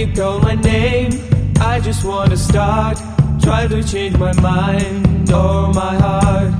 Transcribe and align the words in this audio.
you 0.00 0.10
call 0.14 0.38
my 0.40 0.54
name, 0.54 1.10
I 1.60 1.78
just 1.78 2.04
wanna 2.04 2.36
start. 2.36 2.96
Try 3.42 3.66
to 3.66 3.82
change 3.82 4.16
my 4.16 4.32
mind 4.40 5.30
or 5.30 5.72
my 5.74 5.94
heart. 6.06 6.54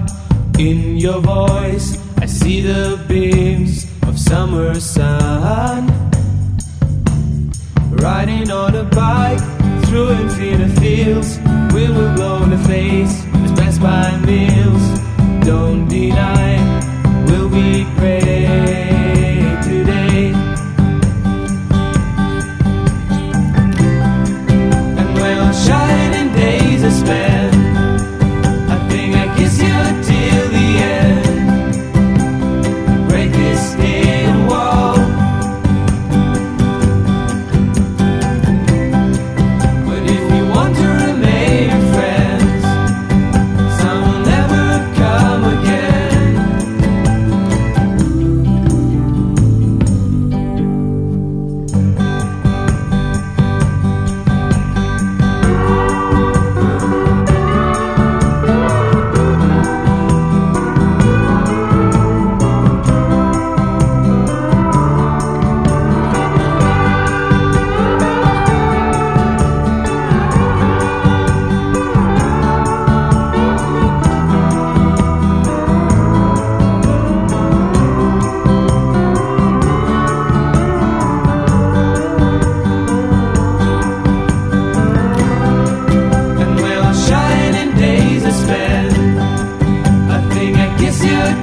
In 0.59 0.99
your 0.99 1.21
voice, 1.21 1.97
I 2.19 2.27
see 2.27 2.61
the 2.61 3.03
beams 3.09 3.87
of 4.03 4.19
summer 4.19 4.79
sun. 4.79 5.89
Riding 7.93 8.51
on 8.51 8.75
a 8.75 8.85
bike 8.85 9.41
through 9.87 10.11
infinite 10.11 10.79
fields, 10.79 11.39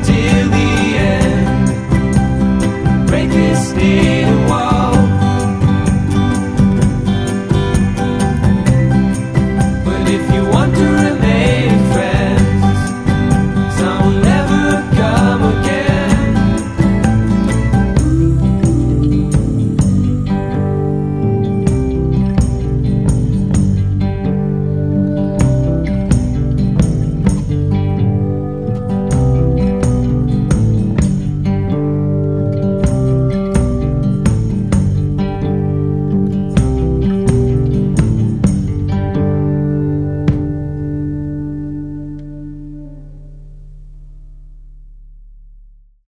till 0.08 0.46
the 0.58 0.70
end. 1.16 1.68
Break 3.08 3.30
this 3.30 3.72
day 3.74 4.26
one. 4.50 4.67